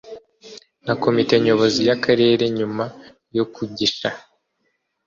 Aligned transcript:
na 0.85 0.93
Komite 1.03 1.33
Nyobozi 1.43 1.79
y 1.87 1.91
Akarere 1.95 2.43
nyuma 2.57 2.85
yo 3.37 3.45
kugisha 3.53 4.09